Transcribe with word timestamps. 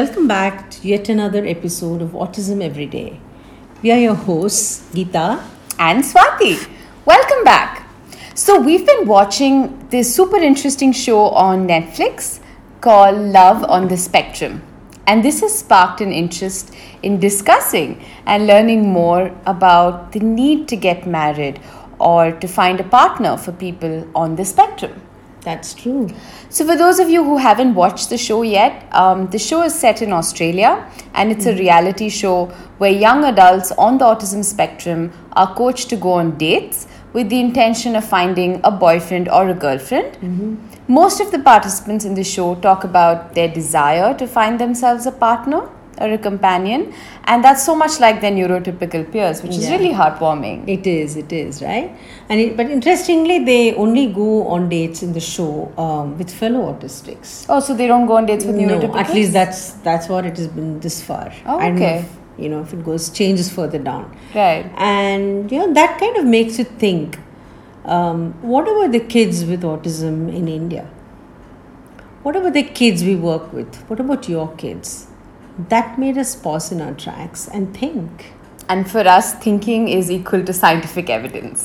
Welcome 0.00 0.28
back 0.28 0.70
to 0.70 0.88
yet 0.88 1.10
another 1.10 1.44
episode 1.44 2.00
of 2.00 2.12
Autism 2.12 2.62
Every 2.64 2.86
Day. 2.86 3.20
We 3.82 3.92
are 3.92 3.98
your 3.98 4.14
hosts, 4.14 4.88
Geeta 4.94 5.44
and 5.78 6.02
Swati. 6.02 6.54
Welcome 7.04 7.44
back. 7.44 7.86
So, 8.34 8.58
we've 8.58 8.86
been 8.86 9.06
watching 9.06 9.86
this 9.90 10.14
super 10.14 10.38
interesting 10.38 10.92
show 10.92 11.26
on 11.48 11.68
Netflix 11.68 12.40
called 12.80 13.18
Love 13.18 13.62
on 13.64 13.88
the 13.88 13.98
Spectrum. 13.98 14.62
And 15.06 15.22
this 15.22 15.42
has 15.42 15.58
sparked 15.58 16.00
an 16.00 16.12
interest 16.12 16.74
in 17.02 17.20
discussing 17.20 18.02
and 18.24 18.46
learning 18.46 18.88
more 18.88 19.26
about 19.44 20.12
the 20.12 20.20
need 20.20 20.66
to 20.68 20.76
get 20.76 21.06
married 21.06 21.60
or 21.98 22.32
to 22.32 22.48
find 22.48 22.80
a 22.80 22.84
partner 22.84 23.36
for 23.36 23.52
people 23.52 24.08
on 24.14 24.36
the 24.36 24.46
spectrum. 24.46 25.02
That's 25.42 25.72
true. 25.74 26.08
So, 26.50 26.66
for 26.66 26.76
those 26.76 26.98
of 26.98 27.08
you 27.08 27.24
who 27.24 27.38
haven't 27.38 27.74
watched 27.74 28.10
the 28.10 28.18
show 28.18 28.42
yet, 28.42 28.86
um, 28.92 29.28
the 29.30 29.38
show 29.38 29.62
is 29.62 29.74
set 29.74 30.02
in 30.02 30.12
Australia 30.12 30.86
and 31.14 31.32
it's 31.32 31.46
a 31.46 31.54
reality 31.54 32.08
show 32.08 32.46
where 32.78 32.90
young 32.90 33.24
adults 33.24 33.72
on 33.72 33.98
the 33.98 34.04
autism 34.04 34.44
spectrum 34.44 35.12
are 35.32 35.54
coached 35.54 35.88
to 35.90 35.96
go 35.96 36.12
on 36.12 36.36
dates 36.36 36.86
with 37.12 37.28
the 37.28 37.40
intention 37.40 37.96
of 37.96 38.04
finding 38.04 38.60
a 38.64 38.70
boyfriend 38.70 39.28
or 39.28 39.48
a 39.48 39.54
girlfriend. 39.54 40.12
Mm-hmm. 40.14 40.56
Most 40.92 41.20
of 41.20 41.30
the 41.30 41.38
participants 41.38 42.04
in 42.04 42.14
the 42.14 42.24
show 42.24 42.54
talk 42.56 42.84
about 42.84 43.34
their 43.34 43.48
desire 43.48 44.14
to 44.14 44.26
find 44.26 44.60
themselves 44.60 45.06
a 45.06 45.12
partner 45.12 45.68
or 46.00 46.10
a 46.12 46.18
companion, 46.18 46.92
and 47.24 47.44
that's 47.44 47.64
so 47.64 47.74
much 47.74 48.00
like 48.00 48.20
their 48.20 48.32
neurotypical 48.32 49.10
peers, 49.12 49.42
which 49.42 49.56
is 49.56 49.70
really 49.70 49.90
heartwarming. 49.90 50.66
It 50.66 50.86
is, 50.86 51.16
it 51.16 51.32
is, 51.32 51.62
right? 51.62 51.96
And 52.28 52.40
it, 52.40 52.56
but 52.56 52.70
interestingly, 52.70 53.44
they 53.44 53.74
only 53.74 54.06
go 54.12 54.48
on 54.48 54.68
dates 54.68 55.02
in 55.02 55.12
the 55.12 55.20
show 55.20 55.72
um, 55.76 56.16
with 56.18 56.30
fellow 56.30 56.72
autistics. 56.72 57.46
Oh, 57.48 57.60
so 57.60 57.74
they 57.74 57.86
don't 57.86 58.06
go 58.06 58.16
on 58.16 58.26
dates 58.26 58.44
with 58.44 58.56
No, 58.56 58.96
at 58.96 59.12
least 59.14 59.32
that's 59.32 59.72
that's 59.88 60.08
what 60.08 60.24
it 60.24 60.36
has 60.36 60.48
been 60.48 60.80
this 60.80 61.02
far. 61.02 61.32
Oh, 61.46 61.58
I 61.58 61.68
don't 61.68 61.78
know 61.78 61.86
okay. 61.86 61.98
if, 61.98 62.18
you 62.38 62.48
know 62.48 62.62
if 62.62 62.72
it 62.72 62.84
goes 62.84 63.10
changes 63.10 63.52
further 63.52 63.78
down. 63.78 64.16
Right. 64.34 64.70
And 64.76 65.52
you 65.52 65.58
know 65.58 65.74
that 65.74 65.98
kind 65.98 66.16
of 66.16 66.24
makes 66.24 66.58
you 66.58 66.64
think. 66.64 67.18
Um, 67.84 68.34
what 68.42 68.68
about 68.68 68.92
the 68.92 69.00
kids 69.00 69.44
with 69.44 69.62
autism 69.62 70.34
in 70.34 70.48
India? 70.48 70.88
What 72.22 72.36
about 72.36 72.52
the 72.52 72.62
kids 72.62 73.02
we 73.02 73.16
work 73.16 73.52
with? 73.52 73.74
What 73.88 73.98
about 74.00 74.28
your 74.28 74.54
kids? 74.56 75.09
That 75.68 75.98
made 75.98 76.16
us 76.18 76.34
pause 76.36 76.72
in 76.72 76.80
our 76.80 76.94
tracks 76.94 77.48
and 77.48 77.76
think. 77.76 78.32
and 78.72 78.88
for 78.90 79.02
us 79.12 79.28
thinking 79.44 79.86
is 79.92 80.10
equal 80.14 80.42
to 80.48 80.52
scientific 80.56 81.08
evidence 81.14 81.62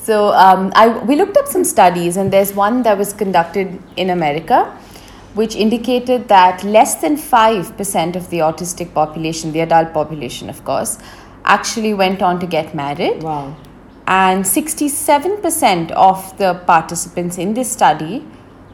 so 0.00 0.18
um, 0.42 0.60
I, 0.82 0.84
we 1.08 1.16
looked 1.20 1.36
up 1.40 1.48
some 1.54 1.64
studies 1.70 2.16
and 2.16 2.32
there's 2.34 2.52
one 2.58 2.76
that 2.84 2.96
was 3.00 3.12
conducted 3.22 3.72
in 4.04 4.10
america 4.14 4.58
which 5.40 5.56
indicated 5.64 6.28
that 6.34 6.62
less 6.76 6.94
than 7.06 7.16
5% 7.16 8.14
of 8.20 8.30
the 8.34 8.38
autistic 8.50 8.94
population 9.00 9.50
the 9.56 9.64
adult 9.66 9.92
population 9.92 10.48
of 10.54 10.62
course 10.70 10.94
actually 11.56 11.92
went 12.04 12.22
on 12.22 12.38
to 12.44 12.46
get 12.54 12.72
married 12.84 13.20
Wow. 13.24 13.56
and 14.06 14.44
67% 14.44 15.90
of 15.90 16.38
the 16.38 16.54
participants 16.70 17.36
in 17.36 17.54
this 17.54 17.72
study 17.80 18.24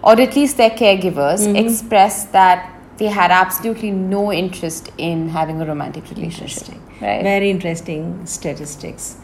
or 0.02 0.20
at 0.20 0.36
least 0.36 0.58
their 0.58 0.70
caregivers 0.84 1.48
expressed 1.64 2.32
that 2.32 2.70
they 2.98 3.06
had 3.06 3.30
absolutely 3.30 3.90
no 3.90 4.32
interest 4.32 4.90
in 4.98 5.28
having 5.28 5.60
a 5.60 5.66
romantic 5.66 6.08
relationship 6.10 6.76
right 7.00 7.22
Very 7.22 7.50
interesting 7.50 8.24
statistics. 8.26 9.16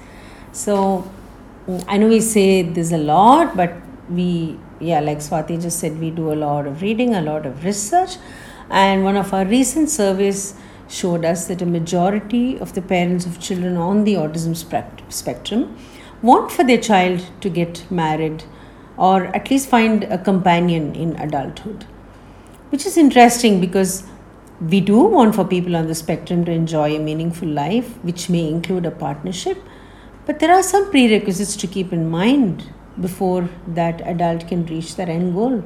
So 0.52 1.10
I 1.86 1.98
know 1.98 2.08
we 2.08 2.20
say 2.20 2.62
this 2.62 2.92
a 2.92 2.98
lot, 2.98 3.56
but 3.56 3.74
we, 4.08 4.58
yeah, 4.80 5.00
like 5.00 5.18
Swati 5.18 5.60
just 5.60 5.78
said, 5.78 6.00
we 6.00 6.10
do 6.10 6.32
a 6.32 6.34
lot 6.34 6.66
of 6.66 6.82
reading, 6.82 7.14
a 7.14 7.22
lot 7.22 7.46
of 7.46 7.64
research. 7.64 8.16
And 8.70 9.04
one 9.04 9.16
of 9.16 9.32
our 9.32 9.44
recent 9.44 9.88
surveys 9.90 10.54
showed 10.88 11.24
us 11.24 11.46
that 11.46 11.62
a 11.62 11.66
majority 11.66 12.58
of 12.58 12.74
the 12.74 12.82
parents 12.82 13.26
of 13.26 13.38
children 13.38 13.76
on 13.76 14.04
the 14.04 14.14
autism 14.14 14.56
spec- 14.56 15.02
spectrum 15.08 15.76
want 16.22 16.50
for 16.50 16.64
their 16.64 16.78
child 16.78 17.24
to 17.40 17.48
get 17.48 17.88
married 17.90 18.42
or 18.96 19.26
at 19.26 19.50
least 19.50 19.68
find 19.68 20.04
a 20.04 20.18
companion 20.18 20.94
in 20.94 21.16
adulthood 21.16 21.86
which 22.70 22.86
is 22.86 22.96
interesting 22.96 23.60
because 23.60 24.04
we 24.60 24.80
do 24.80 25.00
want 25.00 25.34
for 25.34 25.44
people 25.44 25.76
on 25.76 25.86
the 25.86 25.94
spectrum 25.94 26.44
to 26.44 26.52
enjoy 26.52 26.96
a 26.96 26.98
meaningful 26.98 27.48
life, 27.48 27.96
which 28.02 28.28
may 28.28 28.48
include 28.48 28.86
a 28.86 28.90
partnership. 28.90 29.58
But 30.26 30.38
there 30.38 30.52
are 30.52 30.62
some 30.62 30.90
prerequisites 30.90 31.56
to 31.56 31.66
keep 31.66 31.92
in 31.92 32.10
mind 32.10 32.70
before 33.00 33.48
that 33.68 34.00
adult 34.02 34.48
can 34.48 34.66
reach 34.66 34.96
their 34.96 35.08
end 35.08 35.34
goal. 35.34 35.62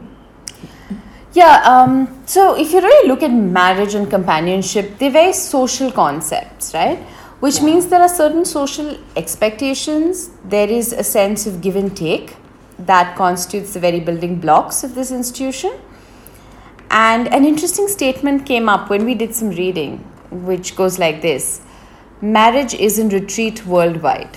Yeah, 1.32 1.62
um, 1.64 2.22
so 2.26 2.54
if 2.54 2.72
you 2.72 2.80
really 2.80 3.08
look 3.08 3.22
at 3.24 3.32
marriage 3.32 3.94
and 3.94 4.08
companionship, 4.08 4.98
they're 4.98 5.10
very 5.10 5.32
social 5.32 5.90
concepts, 5.90 6.72
right? 6.72 6.98
Which 7.40 7.60
means 7.60 7.88
there 7.88 8.00
are 8.00 8.08
certain 8.08 8.44
social 8.44 8.96
expectations, 9.16 10.30
there 10.44 10.68
is 10.68 10.92
a 10.92 11.02
sense 11.02 11.46
of 11.46 11.60
give 11.60 11.74
and 11.74 11.94
take 11.96 12.36
that 12.78 13.16
constitutes 13.16 13.74
the 13.74 13.80
very 13.80 14.00
building 14.00 14.38
blocks 14.38 14.84
of 14.84 14.94
this 14.94 15.10
institution. 15.10 15.72
And 16.94 17.26
an 17.34 17.44
interesting 17.44 17.88
statement 17.88 18.46
came 18.46 18.68
up 18.68 18.88
when 18.88 19.04
we 19.04 19.16
did 19.16 19.34
some 19.34 19.50
reading, 19.50 19.98
which 20.30 20.76
goes 20.76 20.96
like 20.96 21.22
this 21.22 21.60
Marriage 22.20 22.72
is 22.72 23.00
in 23.00 23.08
retreat 23.08 23.66
worldwide. 23.66 24.36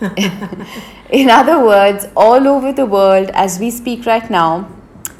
In 1.10 1.30
other 1.30 1.64
words, 1.64 2.06
all 2.16 2.48
over 2.48 2.72
the 2.72 2.84
world, 2.84 3.30
as 3.32 3.60
we 3.60 3.70
speak 3.70 4.06
right 4.06 4.28
now, 4.28 4.68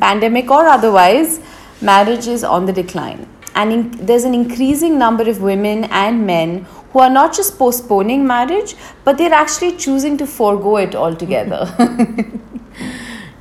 pandemic 0.01 0.51
or 0.51 0.67
otherwise, 0.67 1.39
marriage 1.81 2.27
is 2.27 2.43
on 2.43 2.67
the 2.67 2.73
decline. 2.73 3.29
And 3.55 3.73
in, 3.73 3.91
there's 4.07 4.25
an 4.25 4.35
increasing 4.35 4.99
number 4.99 5.31
of 5.31 5.41
women 5.41 5.85
and 5.85 6.27
men 6.27 6.67
who 6.93 6.99
are 6.99 7.11
not 7.11 7.35
just 7.35 7.57
postponing 7.57 8.27
marriage, 8.27 8.75
but 9.05 9.17
they're 9.17 9.33
actually 9.33 9.77
choosing 9.77 10.19
to 10.19 10.27
forego 10.27 10.79
it 10.79 10.97
altogether. 10.97 11.73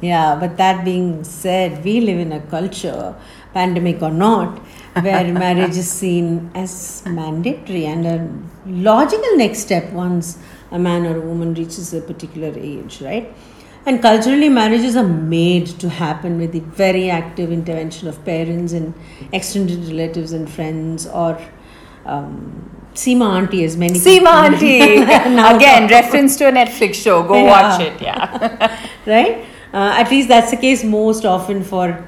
Yeah, 0.03 0.35
but 0.39 0.57
that 0.57 0.83
being 0.83 1.23
said, 1.23 1.83
we 1.83 2.01
live 2.01 2.19
in 2.19 2.31
a 2.33 2.41
culture, 2.41 3.15
pandemic 3.53 4.01
or 4.01 4.11
not, 4.11 4.57
where 5.01 5.33
marriage 5.45 5.77
is 5.77 5.89
seen 5.89 6.51
as 6.53 7.03
mandatory 7.05 7.85
and 7.85 8.05
a 8.05 8.17
logical 8.89 9.37
next 9.37 9.59
step 9.59 9.91
once 9.93 10.37
a 10.71 10.79
man 10.79 11.05
or 11.05 11.15
a 11.17 11.21
woman 11.21 11.53
reaches 11.53 11.93
a 11.93 12.01
particular 12.01 12.51
age, 12.57 13.01
right? 13.01 13.33
And 13.85 14.01
culturally, 14.01 14.49
marriages 14.49 14.95
are 14.95 15.07
made 15.07 15.67
to 15.83 15.89
happen 15.89 16.37
with 16.39 16.51
the 16.53 16.61
very 16.83 17.09
active 17.09 17.51
intervention 17.51 18.07
of 18.07 18.23
parents 18.25 18.73
and 18.73 18.93
extended 19.31 19.79
relatives 19.87 20.31
and 20.31 20.49
friends, 20.49 21.05
or 21.07 21.39
um, 22.05 22.69
Seema 22.93 23.27
auntie, 23.37 23.63
as 23.63 23.75
many 23.75 23.99
Seema 23.99 24.33
Auntie! 24.45 24.97
Again, 25.55 25.89
reference 25.89 26.35
to 26.37 26.47
a 26.47 26.51
Netflix 26.51 26.95
show. 26.95 27.23
Go 27.23 27.35
Yeah. 27.35 27.51
watch 27.55 27.81
it, 27.81 28.01
yeah. 28.01 28.87
right? 29.05 29.45
Uh, 29.73 29.91
at 29.97 30.11
least 30.11 30.27
that's 30.27 30.51
the 30.51 30.57
case 30.57 30.83
most 30.83 31.25
often 31.25 31.63
for 31.63 32.05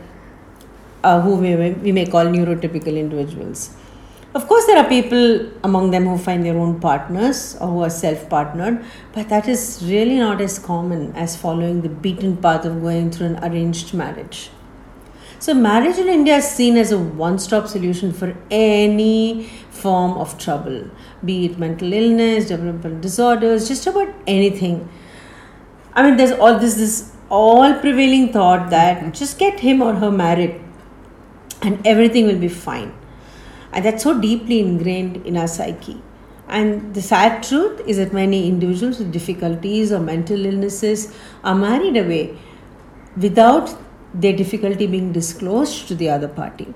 uh, 1.04 1.20
who 1.22 1.36
we 1.36 1.56
may, 1.56 1.72
we 1.74 1.92
may 1.92 2.06
call 2.06 2.26
neurotypical 2.26 2.96
individuals. 2.98 3.76
Of 4.36 4.48
course, 4.48 4.66
there 4.66 4.78
are 4.78 4.88
people 4.88 5.50
among 5.64 5.92
them 5.92 6.06
who 6.06 6.18
find 6.18 6.46
their 6.46 6.58
own 6.58 6.80
partners 6.80 7.56
or 7.62 7.68
who 7.70 7.84
are 7.84 7.90
self 7.90 8.28
partnered, 8.30 8.84
but 9.14 9.30
that 9.30 9.48
is 9.48 9.82
really 9.86 10.18
not 10.18 10.42
as 10.42 10.60
common 10.60 11.16
as 11.16 11.38
following 11.38 11.82
the 11.82 11.90
beaten 11.90 12.36
path 12.36 12.66
of 12.66 12.82
going 12.82 13.12
through 13.12 13.28
an 13.28 13.44
arranged 13.44 13.94
marriage. 13.94 14.50
So, 15.40 15.54
marriage 15.54 15.98
in 15.98 16.08
India 16.08 16.38
is 16.38 16.50
seen 16.50 16.76
as 16.76 16.92
a 16.92 17.00
one 17.00 17.40
stop 17.40 17.68
solution 17.68 18.12
for 18.12 18.36
any 18.52 19.50
form 19.70 20.18
of 20.18 20.38
trouble, 20.38 20.90
be 21.24 21.46
it 21.46 21.58
mental 21.58 21.94
illness, 21.94 22.50
developmental 22.50 23.00
disorders, 23.00 23.68
just 23.68 23.88
about 23.88 24.14
anything. 24.28 24.90
I 25.94 26.04
mean, 26.04 26.18
there's 26.18 26.32
all 26.34 26.60
this 26.60 26.76
this 26.76 27.15
all 27.30 27.74
prevailing 27.80 28.32
thought 28.32 28.70
that 28.70 28.98
mm-hmm. 28.98 29.12
just 29.12 29.40
get 29.40 29.60
him 29.60 29.82
or 29.82 29.94
her 29.96 30.12
married, 30.12 30.62
and 31.62 31.86
everything 31.86 32.28
will 32.28 32.40
be 32.40 32.48
fine, 32.48 32.94
and 33.72 33.86
that's 33.86 34.04
so 34.04 34.20
deeply 34.20 34.60
ingrained 34.60 35.18
in 35.26 35.38
our 35.38 35.48
psyche. 35.48 36.02
And 36.48 36.94
the 36.94 37.02
sad 37.02 37.42
truth 37.42 37.82
is 37.88 37.98
that 37.98 38.14
many 38.14 38.48
individuals 38.48 39.00
with 39.00 39.12
difficulties 39.12 39.92
or 39.92 40.00
mental 40.00 40.46
illnesses 40.46 41.14
are 41.44 41.56
married 41.56 41.98
away 41.98 42.38
without 43.18 43.76
their 44.14 44.34
difficulty 44.34 44.86
being 44.86 45.12
disclosed 45.12 45.88
to 45.88 45.96
the 45.96 46.10
other 46.10 46.28
party 46.28 46.74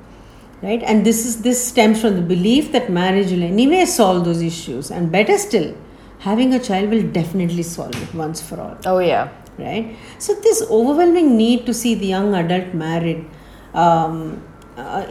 right? 0.62 0.81
And 0.84 1.06
this 1.06 1.25
is 1.25 1.42
this 1.42 1.66
stems 1.68 2.02
from 2.02 2.16
the 2.16 2.22
belief 2.22 2.72
that 2.72 2.90
marriage 2.90 3.31
will 3.31 3.44
anyway 3.44 3.86
solve 3.86 4.25
those 4.25 4.42
issues. 4.42 4.92
And 4.92 5.12
better 5.12 5.38
still 5.38 5.75
having 6.19 6.54
a 6.54 6.60
child 6.60 6.90
will 6.90 7.04
definitely 7.04 7.63
solve 7.63 8.02
it 8.02 8.13
once 8.13 8.42
for 8.42 8.60
all. 8.60 8.78
Oh, 8.86 9.00
yeah. 9.00 9.30
Right? 9.60 9.96
So 10.18 10.34
this 10.36 10.62
overwhelming 10.70 11.38
need 11.38 11.66
to 11.66 11.74
see 11.74 11.96
the 11.96 12.08
young 12.08 12.34
adult 12.34 12.74
married 12.74 13.26
um, 13.74 14.44
uh, 14.78 15.06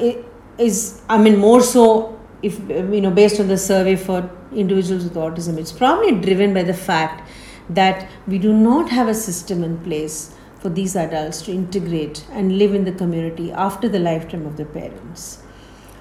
is 0.58 1.02
i 1.08 1.16
mean 1.16 1.36
more 1.36 1.60
so 1.60 2.18
if 2.42 2.58
you 2.68 3.00
know 3.00 3.10
based 3.10 3.38
on 3.38 3.48
the 3.48 3.56
survey 3.56 3.94
for 3.94 4.28
individuals 4.52 5.04
with 5.04 5.14
autism 5.14 5.56
it's 5.58 5.70
probably 5.70 6.12
driven 6.20 6.52
by 6.52 6.62
the 6.62 6.74
fact 6.74 7.28
that 7.68 8.08
we 8.26 8.38
do 8.38 8.52
not 8.52 8.88
have 8.88 9.08
a 9.08 9.14
system 9.14 9.62
in 9.62 9.78
place 9.78 10.34
for 10.60 10.68
these 10.68 10.96
adults 10.96 11.42
to 11.42 11.52
integrate 11.52 12.24
and 12.32 12.58
live 12.58 12.74
in 12.74 12.84
the 12.84 12.92
community 12.92 13.52
after 13.52 13.88
the 13.88 13.98
lifetime 13.98 14.46
of 14.46 14.56
their 14.56 14.66
parents. 14.66 15.38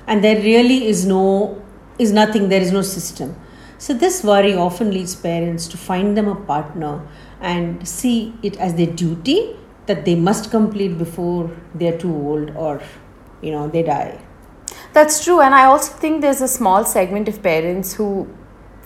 And 0.08 0.24
there 0.24 0.42
really 0.42 0.88
is 0.88 1.06
no 1.06 1.62
is 2.00 2.12
nothing 2.12 2.50
there 2.50 2.62
is 2.62 2.72
no 2.72 2.82
system 2.82 3.36
so 3.78 3.94
this 3.94 4.24
worry 4.24 4.54
often 4.56 4.92
leads 4.92 5.16
parents 5.16 5.68
to 5.68 5.78
find 5.78 6.18
them 6.18 6.28
a 6.28 6.36
partner 6.52 6.94
and 7.42 7.88
see 7.88 8.34
it 8.44 8.58
as 8.58 8.74
their 8.76 8.92
duty 9.04 9.56
that 9.86 10.04
they 10.06 10.16
must 10.16 10.50
complete 10.52 10.98
before 10.98 11.50
they're 11.76 11.98
too 11.98 12.14
old 12.14 12.50
or 12.56 12.82
you 13.42 13.52
know 13.52 13.68
they 13.76 13.84
die 13.84 14.18
That's 14.96 15.18
true, 15.24 15.36
and 15.46 15.56
I 15.56 15.66
also 15.72 15.92
think 16.04 16.22
there's 16.24 16.42
a 16.46 16.48
small 16.52 16.84
segment 16.92 17.28
of 17.32 17.36
parents 17.44 17.94
who 17.98 18.08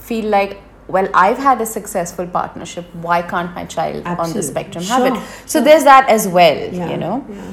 feel 0.07 0.25
like, 0.33 0.55
well, 0.95 1.07
I've 1.21 1.37
had 1.45 1.61
a 1.65 1.67
successful 1.73 2.27
partnership. 2.33 2.89
Why 3.05 3.17
can't 3.31 3.53
my 3.59 3.63
child 3.73 4.05
on 4.23 4.33
the 4.37 4.43
spectrum 4.47 4.83
Sure, 4.89 4.97
have 4.97 5.15
it? 5.17 5.49
So 5.53 5.61
there's 5.67 5.85
that 5.89 6.09
as 6.15 6.27
well, 6.37 6.59
Yeah, 6.79 6.89
you 6.93 6.97
know. 7.03 7.13
yeah. 7.37 7.51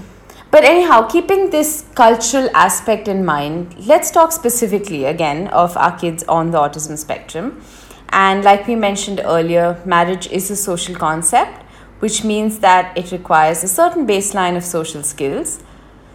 But 0.51 0.65
anyhow, 0.65 1.07
keeping 1.07 1.51
this 1.51 1.85
cultural 1.95 2.49
aspect 2.55 3.07
in 3.07 3.25
mind, 3.25 3.87
let's 3.87 4.11
talk 4.11 4.33
specifically 4.33 5.05
again 5.05 5.49
of 5.49 5.77
our 5.77 5.99
kids 5.99 6.25
on 6.25 6.51
the 6.53 6.59
autism 6.59 6.97
spectrum. 6.97 7.63
And 8.11 8.43
like 8.43 8.67
we 8.67 8.75
mentioned 8.75 9.21
earlier, 9.23 9.81
marriage 9.85 10.27
is 10.29 10.51
a 10.51 10.57
social 10.57 10.95
concept, 10.95 11.63
which 11.99 12.25
means 12.25 12.61
that 12.61 12.97
it 12.97 13.13
requires 13.13 13.63
a 13.63 13.69
certain 13.69 14.07
baseline 14.07 14.57
of 14.57 14.65
social 14.65 15.03
skills. 15.03 15.63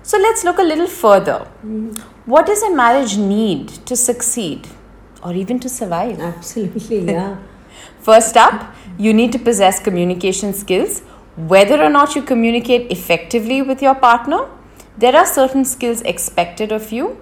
So 0.01 0.17
let's 0.17 0.43
look 0.43 0.57
a 0.57 0.63
little 0.63 0.87
further. 0.87 1.47
Mm-hmm. 1.63 1.91
What 2.25 2.47
does 2.47 2.63
a 2.63 2.73
marriage 2.75 3.17
need 3.17 3.67
to 3.85 3.95
succeed 3.95 4.67
or 5.23 5.33
even 5.33 5.59
to 5.59 5.69
survive? 5.69 6.19
absolutely 6.19 7.05
yeah 7.05 7.37
First 8.03 8.35
up, 8.35 8.75
you 8.97 9.13
need 9.13 9.31
to 9.31 9.39
possess 9.39 9.79
communication 9.79 10.53
skills. 10.53 11.01
Whether 11.35 11.81
or 11.81 11.89
not 11.89 12.15
you 12.15 12.21
communicate 12.21 12.91
effectively 12.91 13.61
with 13.61 13.81
your 13.81 13.95
partner, 13.95 14.47
there 14.97 15.15
are 15.15 15.25
certain 15.25 15.65
skills 15.65 16.01
expected 16.01 16.71
of 16.71 16.91
you. 16.91 17.17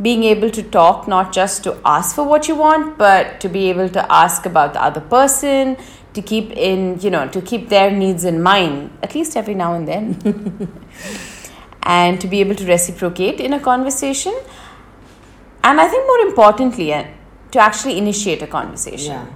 Being 0.00 0.22
able 0.22 0.50
to 0.50 0.62
talk, 0.62 1.08
not 1.08 1.32
just 1.32 1.64
to 1.64 1.76
ask 1.84 2.14
for 2.14 2.22
what 2.22 2.46
you 2.46 2.54
want, 2.54 2.96
but 2.98 3.40
to 3.40 3.48
be 3.48 3.68
able 3.68 3.88
to 3.88 4.12
ask 4.12 4.46
about 4.46 4.74
the 4.74 4.82
other 4.82 5.00
person, 5.00 5.76
to 6.14 6.22
keep 6.22 6.52
in, 6.52 7.00
you 7.00 7.10
know, 7.10 7.26
to 7.28 7.42
keep 7.42 7.68
their 7.68 7.90
needs 7.90 8.24
in 8.24 8.40
mind, 8.40 8.96
at 9.02 9.16
least 9.16 9.36
every 9.36 9.54
now 9.54 9.74
and 9.74 9.88
then. 9.88 10.70
and 11.82 12.20
to 12.20 12.28
be 12.28 12.38
able 12.38 12.54
to 12.54 12.64
reciprocate 12.64 13.40
in 13.40 13.52
a 13.52 13.58
conversation. 13.58 14.38
And 15.64 15.80
I 15.80 15.88
think 15.88 16.06
more 16.06 16.20
importantly, 16.28 16.94
uh, 16.94 17.06
to 17.50 17.58
actually 17.58 17.98
initiate 17.98 18.40
a 18.42 18.46
conversation. 18.46 19.12
yeah 19.12 19.26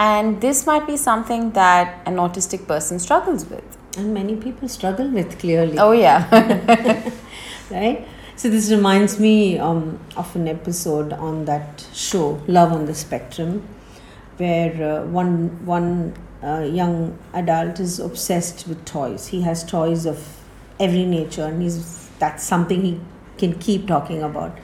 And 0.00 0.40
this 0.40 0.66
might 0.66 0.86
be 0.86 0.96
something 0.96 1.50
that 1.52 2.00
an 2.06 2.16
autistic 2.16 2.66
person 2.66 2.98
struggles 2.98 3.44
with. 3.46 3.76
and 3.98 4.14
many 4.14 4.34
people 4.42 4.68
struggle 4.72 5.08
with 5.14 5.32
clearly 5.40 5.76
Oh, 5.84 5.90
yeah. 5.92 6.18
right? 7.70 8.06
So 8.36 8.48
this 8.48 8.70
reminds 8.70 9.18
me 9.24 9.58
um, 9.58 9.98
of 10.16 10.34
an 10.36 10.46
episode 10.52 11.12
on 11.12 11.44
that 11.46 11.84
show, 11.92 12.40
Love 12.46 12.72
on 12.72 12.86
the 12.90 12.94
Spectrum, 12.94 13.66
where 14.38 14.72
uh, 14.90 15.04
one 15.16 15.34
one 15.72 16.14
uh, 16.42 16.60
young 16.60 17.18
adult 17.34 17.80
is 17.80 17.98
obsessed 18.06 18.66
with 18.68 18.84
toys. 18.92 19.26
He 19.34 19.42
has 19.48 19.64
toys 19.72 20.06
of 20.06 20.24
every 20.88 21.04
nature, 21.04 21.44
and 21.50 21.60
he's 21.66 22.08
that's 22.24 22.48
something 22.54 22.82
he 22.90 22.94
can 23.44 23.58
keep 23.58 23.86
talking 23.88 24.22
about. 24.22 24.56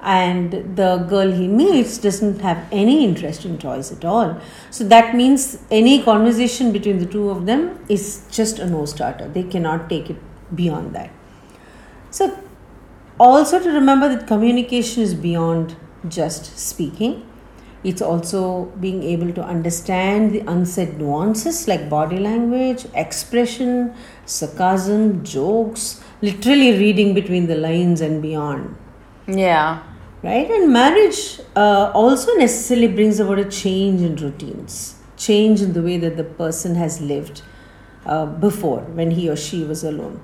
And 0.00 0.76
the 0.76 0.98
girl 1.08 1.32
he 1.32 1.48
meets 1.48 1.98
doesn't 1.98 2.40
have 2.40 2.66
any 2.70 3.04
interest 3.04 3.44
in 3.44 3.58
toys 3.58 3.90
at 3.90 4.04
all. 4.04 4.40
So 4.70 4.84
that 4.84 5.14
means 5.14 5.58
any 5.70 6.02
conversation 6.02 6.70
between 6.72 6.98
the 6.98 7.06
two 7.06 7.30
of 7.30 7.46
them 7.46 7.84
is 7.88 8.24
just 8.30 8.58
a 8.60 8.66
no 8.66 8.84
starter. 8.84 9.28
They 9.28 9.42
cannot 9.42 9.88
take 9.90 10.08
it 10.10 10.16
beyond 10.54 10.94
that. 10.94 11.10
So, 12.10 12.38
also 13.18 13.60
to 13.60 13.70
remember 13.70 14.08
that 14.08 14.26
communication 14.28 15.02
is 15.02 15.14
beyond 15.14 15.76
just 16.08 16.56
speaking. 16.56 17.28
It's 17.84 18.02
also 18.02 18.66
being 18.80 19.02
able 19.02 19.32
to 19.32 19.42
understand 19.42 20.32
the 20.32 20.40
unsaid 20.40 20.98
nuances 20.98 21.68
like 21.68 21.88
body 21.88 22.18
language, 22.18 22.86
expression, 22.94 23.94
sarcasm, 24.26 25.24
jokes, 25.24 26.02
literally 26.20 26.72
reading 26.72 27.14
between 27.14 27.46
the 27.46 27.56
lines 27.56 28.00
and 28.00 28.20
beyond. 28.20 28.76
Yeah. 29.28 29.82
Right? 30.22 30.50
And 30.50 30.72
marriage 30.72 31.40
uh, 31.54 31.92
also 31.94 32.34
necessarily 32.34 32.88
brings 32.88 33.20
about 33.20 33.38
a 33.38 33.44
change 33.44 34.00
in 34.00 34.16
routines, 34.16 34.96
change 35.16 35.62
in 35.62 35.74
the 35.74 35.82
way 35.82 35.96
that 35.98 36.16
the 36.16 36.24
person 36.24 36.74
has 36.74 37.00
lived 37.00 37.42
uh, 38.04 38.26
before 38.26 38.80
when 38.80 39.12
he 39.12 39.28
or 39.28 39.36
she 39.36 39.62
was 39.62 39.84
alone. 39.84 40.20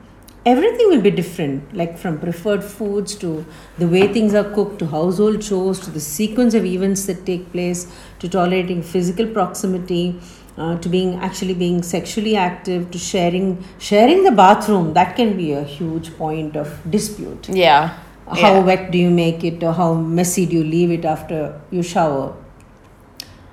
Everything 0.46 0.88
will 0.88 1.00
be 1.00 1.10
different, 1.10 1.74
like 1.74 1.96
from 1.96 2.18
preferred 2.18 2.62
foods 2.62 3.14
to 3.16 3.46
the 3.78 3.88
way 3.88 4.12
things 4.12 4.34
are 4.34 4.44
cooked, 4.52 4.78
to 4.80 4.86
household 4.86 5.40
chores, 5.40 5.80
to 5.80 5.90
the 5.90 6.00
sequence 6.00 6.52
of 6.54 6.66
events 6.66 7.06
that 7.06 7.24
take 7.24 7.50
place, 7.52 7.90
to 8.18 8.28
tolerating 8.28 8.82
physical 8.82 9.26
proximity, 9.26 10.20
uh, 10.58 10.76
to 10.78 10.88
being 10.88 11.14
actually 11.16 11.54
being 11.54 11.82
sexually 11.82 12.36
active, 12.36 12.90
to 12.90 12.98
sharing 12.98 13.64
sharing 13.78 14.24
the 14.24 14.30
bathroom. 14.32 14.92
That 14.92 15.16
can 15.16 15.36
be 15.36 15.52
a 15.52 15.62
huge 15.62 16.16
point 16.18 16.56
of 16.56 16.78
dispute 16.90 17.48
Yeah. 17.48 17.98
How 18.26 18.54
Yeah. 18.54 18.60
wet 18.60 18.90
do 18.90 18.98
you 18.98 19.10
make 19.10 19.44
it 19.44 19.62
or 19.62 19.72
how 19.72 19.92
messy 19.94 20.46
do 20.46 20.56
you 20.56 20.64
leave 20.64 20.90
it 20.90 21.04
after 21.04 21.60
you 21.70 21.82
shower? 21.82 22.32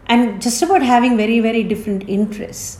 And 0.08 0.42
just 0.42 0.62
about 0.62 0.82
having 0.82 1.18
very 1.18 1.40
very 1.40 1.64
different 1.64 2.08
interests. 2.08 2.80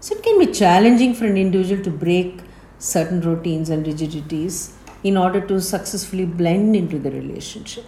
So 0.00 0.14
it 0.16 0.22
can 0.22 0.38
be 0.38 0.46
challenging 0.46 1.14
for 1.14 1.26
an 1.26 1.36
individual 1.36 1.82
to 1.84 1.90
break 1.90 2.40
certain 2.78 3.20
routines 3.20 3.70
and 3.70 3.86
rigidities 3.86 4.72
in 5.04 5.16
order 5.16 5.40
to 5.40 5.60
successfully 5.60 6.24
blend 6.24 6.74
into 6.76 6.98
the 6.98 7.10
relationship. 7.10 7.84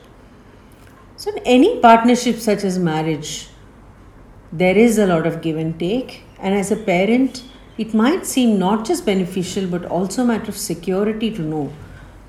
So 1.16 1.30
in 1.30 1.38
any 1.44 1.78
partnership 1.80 2.36
such 2.38 2.64
as 2.64 2.78
marriage 2.78 3.48
there 4.52 4.76
is 4.76 4.98
a 4.98 5.06
lot 5.06 5.26
of 5.26 5.40
give 5.40 5.56
and 5.56 5.78
take. 5.78 6.22
And 6.38 6.54
as 6.54 6.70
a 6.70 6.76
parent 6.76 7.44
it 7.78 7.94
might 7.94 8.26
seem 8.26 8.58
not 8.58 8.84
just 8.84 9.06
beneficial 9.06 9.66
but 9.66 9.84
also 9.86 10.22
a 10.22 10.26
matter 10.26 10.50
of 10.50 10.56
security 10.58 11.30
to 11.30 11.42
know 11.42 11.72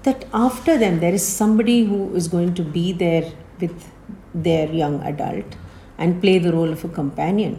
that 0.03 0.25
after 0.33 0.77
them 0.77 0.99
there 0.99 1.13
is 1.13 1.25
somebody 1.25 1.85
who 1.85 2.13
is 2.15 2.27
going 2.27 2.53
to 2.53 2.63
be 2.63 2.91
there 2.91 3.31
with 3.59 3.89
their 4.33 4.67
young 4.81 5.01
adult 5.11 5.57
and 5.97 6.21
play 6.21 6.37
the 6.39 6.51
role 6.51 6.71
of 6.77 6.83
a 6.83 6.89
companion 6.89 7.57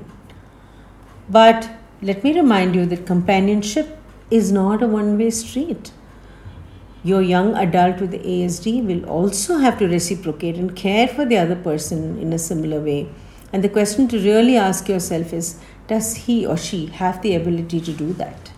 but 1.29 1.71
let 2.03 2.23
me 2.23 2.35
remind 2.35 2.75
you 2.75 2.87
that 2.87 3.07
companionship 3.07 3.99
is 4.31 4.51
not 4.53 4.83
a 4.83 4.87
one 4.87 5.17
way 5.19 5.31
street 5.31 5.93
your 7.05 7.21
young 7.21 7.55
adult 7.55 8.01
with 8.01 8.13
ASD 8.13 8.83
will 8.87 9.05
also 9.05 9.59
have 9.59 9.79
to 9.79 9.87
reciprocate 9.87 10.57
and 10.57 10.75
care 10.75 11.07
for 11.07 11.27
the 11.27 11.37
other 11.37 11.55
person 11.55 12.19
in 12.19 12.33
a 12.33 12.39
similar 12.39 12.81
way. 12.81 13.11
And 13.53 13.63
the 13.63 13.69
question 13.69 14.09
to 14.09 14.19
really 14.19 14.57
ask 14.57 14.89
yourself 14.89 15.35
is 15.35 15.61
does 15.87 16.17
he 16.17 16.47
or 16.47 16.57
she 16.57 16.87
have 16.87 17.21
the 17.21 17.35
ability 17.35 17.83
to 17.83 17.93
do 17.93 18.15
that? 18.15 18.54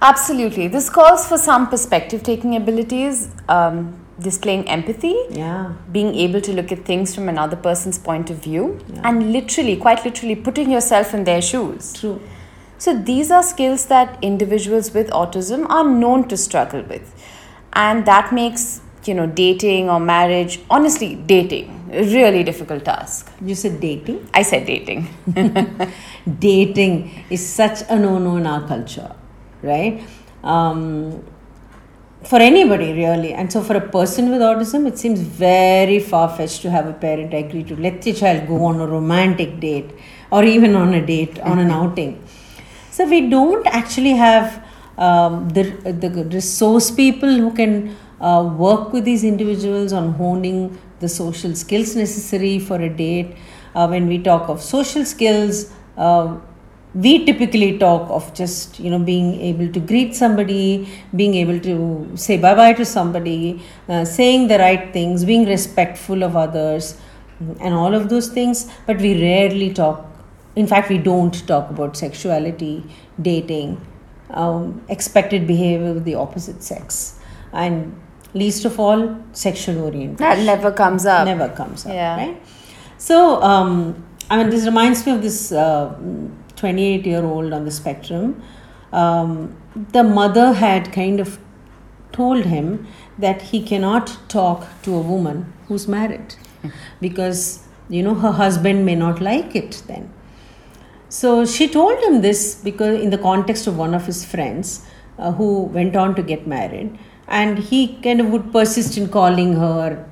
Absolutely. 0.00 0.68
This 0.68 0.88
calls 0.88 1.26
for 1.26 1.36
some 1.38 1.68
perspective 1.68 2.22
taking 2.22 2.54
abilities, 2.56 3.28
um, 3.48 3.94
displaying 4.20 4.68
empathy, 4.68 5.16
Yeah. 5.30 5.72
being 5.92 6.14
able 6.14 6.40
to 6.40 6.52
look 6.52 6.70
at 6.72 6.84
things 6.84 7.14
from 7.14 7.28
another 7.28 7.56
person's 7.56 7.98
point 7.98 8.30
of 8.30 8.36
view, 8.38 8.78
and 9.02 9.32
literally, 9.32 9.76
quite 9.76 10.04
literally, 10.04 10.34
putting 10.36 10.70
yourself 10.70 11.14
in 11.14 11.24
their 11.24 11.42
shoes. 11.42 11.92
True. 11.94 12.20
So, 12.78 12.94
these 12.96 13.30
are 13.32 13.42
skills 13.42 13.86
that 13.86 14.18
individuals 14.22 14.92
with 14.94 15.10
autism 15.10 15.68
are 15.68 15.84
known 15.84 16.28
to 16.28 16.36
struggle 16.36 16.82
with. 16.82 17.12
And 17.72 18.06
that 18.06 18.32
makes, 18.32 18.80
you 19.04 19.14
know, 19.14 19.26
dating 19.26 19.90
or 19.90 19.98
marriage, 19.98 20.60
honestly, 20.70 21.16
dating, 21.26 21.74
a 21.92 22.02
really 22.04 22.44
difficult 22.44 22.84
task. 22.84 23.32
You 23.44 23.54
said 23.56 23.80
dating. 23.80 24.28
I 24.32 24.42
said 24.42 24.66
dating. 24.66 25.08
dating 26.38 27.10
is 27.30 27.44
such 27.48 27.82
a 27.88 27.98
no 27.98 28.18
no 28.18 28.36
in 28.36 28.46
our 28.46 28.66
culture, 28.66 29.10
right? 29.62 30.02
Um, 30.42 31.24
for 32.24 32.38
anybody, 32.40 32.92
really. 32.92 33.32
And 33.32 33.52
so, 33.52 33.62
for 33.62 33.76
a 33.76 33.88
person 33.88 34.30
with 34.30 34.40
autism, 34.40 34.86
it 34.86 34.98
seems 34.98 35.20
very 35.20 36.00
far 36.00 36.28
fetched 36.28 36.62
to 36.62 36.70
have 36.70 36.86
a 36.86 36.92
parent 36.92 37.32
agree 37.32 37.62
to 37.64 37.76
let 37.76 38.02
the 38.02 38.12
child 38.12 38.48
go 38.48 38.64
on 38.64 38.80
a 38.80 38.86
romantic 38.86 39.60
date 39.60 39.90
or 40.30 40.44
even 40.44 40.74
on 40.74 40.94
a 40.94 41.04
date, 41.04 41.38
on 41.40 41.58
an 41.58 41.70
outing. 41.70 42.22
So, 42.90 43.08
we 43.08 43.28
don't 43.30 43.66
actually 43.68 44.12
have 44.12 44.64
um, 44.98 45.48
the, 45.50 45.62
the 45.92 46.24
resource 46.24 46.90
people 46.90 47.28
who 47.28 47.54
can 47.54 47.96
uh, 48.20 48.52
work 48.56 48.92
with 48.92 49.04
these 49.04 49.22
individuals 49.22 49.92
on 49.92 50.12
honing 50.14 50.76
the 50.98 51.08
social 51.08 51.54
skills 51.54 51.94
necessary 51.94 52.58
for 52.58 52.80
a 52.80 52.88
date. 52.88 53.36
Uh, 53.74 53.86
when 53.86 54.08
we 54.08 54.18
talk 54.18 54.48
of 54.48 54.60
social 54.60 55.04
skills, 55.04 55.72
uh, 55.96 56.36
we 57.04 57.10
typically 57.26 57.78
talk 57.78 58.08
of 58.18 58.24
just 58.38 58.78
you 58.84 58.90
know 58.92 58.98
being 58.98 59.28
able 59.48 59.68
to 59.76 59.80
greet 59.90 60.14
somebody, 60.20 60.88
being 61.20 61.34
able 61.42 61.58
to 61.68 61.74
say 62.24 62.36
bye 62.44 62.54
bye 62.60 62.72
to 62.80 62.84
somebody, 62.84 63.60
uh, 63.88 64.04
saying 64.04 64.48
the 64.52 64.58
right 64.58 64.92
things, 64.92 65.24
being 65.24 65.44
respectful 65.46 66.24
of 66.28 66.36
others, 66.44 66.96
and 67.60 67.74
all 67.82 67.94
of 68.00 68.08
those 68.08 68.28
things. 68.38 68.64
But 68.86 68.98
we 69.06 69.12
rarely 69.22 69.72
talk. 69.82 70.04
In 70.56 70.66
fact, 70.66 70.88
we 70.88 70.98
don't 70.98 71.36
talk 71.46 71.70
about 71.70 71.96
sexuality, 71.96 72.74
dating, 73.30 73.80
um, 74.30 74.82
expected 74.88 75.46
behavior 75.46 75.92
with 75.94 76.04
the 76.04 76.16
opposite 76.16 76.62
sex, 76.64 77.20
and 77.52 77.94
least 78.34 78.64
of 78.64 78.80
all 78.80 79.16
sexual 79.32 79.78
orientation. 79.84 80.16
That 80.16 80.44
never 80.44 80.72
comes 80.72 81.06
up. 81.06 81.24
Never 81.26 81.48
comes 81.60 81.86
up, 81.86 81.92
Yeah. 81.92 82.16
right? 82.16 82.42
So, 82.98 83.40
um, 83.42 84.04
I 84.30 84.36
mean, 84.38 84.50
this 84.50 84.66
reminds 84.66 85.06
me 85.06 85.12
of 85.12 85.22
this 85.22 85.52
28 86.58 87.06
year 87.06 87.24
old 87.24 87.52
on 87.52 87.64
the 87.64 87.70
spectrum. 87.70 88.42
Um, 88.92 89.56
the 89.92 90.02
mother 90.02 90.52
had 90.52 90.92
kind 90.92 91.20
of 91.20 91.38
told 92.12 92.44
him 92.44 92.86
that 93.18 93.42
he 93.42 93.62
cannot 93.62 94.16
talk 94.28 94.66
to 94.82 94.94
a 94.94 95.00
woman 95.00 95.52
who's 95.66 95.86
married 95.86 96.34
because, 97.00 97.64
you 97.88 98.02
know, 98.02 98.14
her 98.14 98.32
husband 98.32 98.84
may 98.84 98.94
not 98.94 99.20
like 99.20 99.54
it 99.54 99.82
then. 99.86 100.12
So 101.08 101.46
she 101.46 101.68
told 101.68 101.98
him 102.02 102.20
this 102.22 102.54
because, 102.54 103.00
in 103.00 103.10
the 103.10 103.18
context 103.18 103.66
of 103.66 103.78
one 103.78 103.94
of 103.94 104.06
his 104.06 104.24
friends 104.24 104.86
uh, 105.18 105.32
who 105.32 105.62
went 105.62 105.96
on 105.96 106.14
to 106.16 106.22
get 106.22 106.46
married, 106.46 106.98
and 107.26 107.58
he 107.58 107.96
kind 108.02 108.20
of 108.20 108.28
would 108.28 108.52
persist 108.52 108.96
in 108.98 109.08
calling 109.08 109.54
her, 109.54 110.06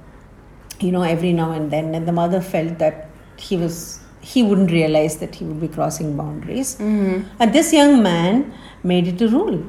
you 0.80 0.92
know, 0.92 1.02
every 1.02 1.32
now 1.32 1.52
and 1.52 1.70
then. 1.70 1.94
And 1.94 2.08
the 2.08 2.12
mother 2.12 2.40
felt 2.40 2.78
that 2.78 3.08
he 3.36 3.56
was 3.56 4.00
he 4.32 4.42
wouldn't 4.42 4.72
realize 4.72 5.18
that 5.18 5.36
he 5.36 5.44
would 5.44 5.60
be 5.60 5.68
crossing 5.68 6.16
boundaries. 6.16 6.74
Mm-hmm. 6.76 7.28
And 7.38 7.52
this 7.52 7.72
young 7.72 8.02
man 8.02 8.52
made 8.82 9.06
it 9.06 9.22
a 9.22 9.28
rule 9.28 9.64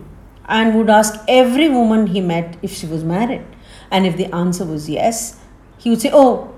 and 0.45 0.75
would 0.75 0.89
ask 0.89 1.19
every 1.27 1.69
woman 1.69 2.07
he 2.07 2.21
met 2.21 2.57
if 2.63 2.71
she 2.73 2.87
was 2.87 3.03
married. 3.03 3.45
And 3.91 4.07
if 4.07 4.17
the 4.17 4.33
answer 4.33 4.65
was 4.65 4.89
yes, 4.89 5.39
he 5.77 5.91
would 5.91 6.01
say, 6.01 6.09
Oh, 6.11 6.55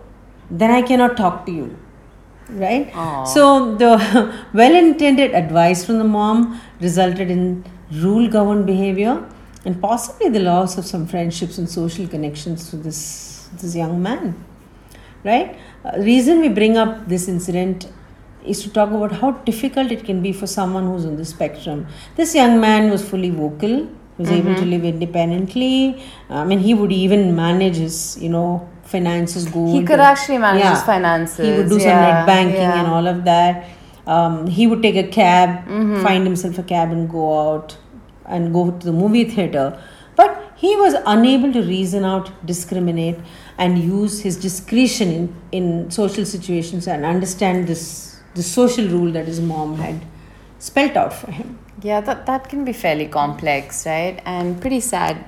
then 0.49 0.71
I 0.71 0.81
cannot 0.81 1.17
talk 1.17 1.45
to 1.47 1.51
you. 1.51 1.77
Right? 2.49 2.89
Aw. 2.95 3.25
So 3.25 3.75
the 3.75 3.91
well 4.53 4.75
intended 4.75 5.35
advice 5.35 5.85
from 5.85 5.97
the 5.97 6.09
mom 6.15 6.61
resulted 6.79 7.29
in 7.29 7.65
rule 7.91 8.29
governed 8.29 8.65
behavior 8.65 9.29
and 9.65 9.81
possibly 9.81 10.29
the 10.29 10.39
loss 10.39 10.77
of 10.77 10.85
some 10.85 11.05
friendships 11.05 11.57
and 11.57 11.69
social 11.69 12.07
connections 12.07 12.69
to 12.69 12.77
this, 12.77 13.49
this 13.61 13.75
young 13.75 14.01
man 14.01 14.45
right 15.23 15.59
reason 15.97 16.41
we 16.41 16.49
bring 16.49 16.77
up 16.77 17.07
this 17.07 17.27
incident 17.27 17.87
is 18.45 18.61
to 18.63 18.69
talk 18.69 18.89
about 18.89 19.11
how 19.11 19.31
difficult 19.31 19.91
it 19.91 20.03
can 20.03 20.21
be 20.21 20.31
for 20.31 20.47
someone 20.47 20.85
who's 20.85 21.05
on 21.05 21.15
the 21.17 21.25
spectrum. 21.25 21.87
This 22.15 22.35
young 22.35 22.59
man 22.59 22.89
was 22.89 23.07
fully 23.07 23.29
vocal 23.29 23.87
was 24.19 24.29
able 24.31 24.53
to 24.53 24.65
live 24.65 24.83
independently. 24.83 26.03
I 26.29 26.43
mean 26.43 26.59
he 26.59 26.73
would 26.73 26.91
even 26.91 27.35
manage 27.35 27.77
his 27.77 28.17
you 28.21 28.29
know 28.29 28.69
finances 28.83 29.45
go 29.47 29.65
He 29.71 29.83
could 29.83 29.99
actually 29.99 30.37
manage 30.37 30.63
his 30.63 30.83
finances, 30.83 31.45
he 31.47 31.51
would 31.57 31.69
do 31.69 31.79
some 31.79 31.89
yeah, 31.89 32.01
net 32.01 32.25
banking 32.27 32.55
yeah. 32.61 32.79
and 32.79 32.87
all 32.87 33.07
of 33.07 33.23
that. 33.25 33.69
Um, 34.07 34.47
he 34.47 34.67
would 34.67 34.81
take 34.81 34.95
a 34.95 35.07
cab 35.07 35.49
Mm-hmm. 35.67 36.03
find 36.03 36.25
himself 36.25 36.57
a 36.57 36.63
cab 36.63 36.91
and 36.91 37.09
go 37.09 37.25
out 37.39 37.77
and 38.25 38.53
go 38.53 38.71
to 38.71 38.85
the 38.85 38.91
movie 38.91 39.23
theater. 39.23 39.79
But 40.15 40.51
he 40.57 40.75
was 40.75 40.95
unable 41.05 41.53
to 41.53 41.61
reason 41.61 42.03
out 42.03 42.31
discriminate 42.45 43.19
and 43.59 43.77
use 43.77 44.21
his 44.21 44.37
discretion 44.37 45.09
in, 45.11 45.35
in 45.51 45.91
social 45.91 46.25
situations 46.25 46.87
and 46.87 47.05
understand 47.05 47.67
this 47.67 47.83
the 48.35 48.43
social 48.43 48.87
rule 48.87 49.11
that 49.11 49.25
his 49.25 49.39
mom 49.39 49.75
had 49.77 50.05
spelt 50.59 50.95
out 50.95 51.13
for 51.13 51.31
him 51.31 51.57
Yeah, 51.81 52.01
that, 52.01 52.25
that 52.25 52.49
can 52.49 52.65
be 52.65 52.73
fairly 52.73 53.07
complex, 53.07 53.85
right? 53.85 54.21
And 54.25 54.59
pretty 54.59 54.81
sad. 54.81 55.23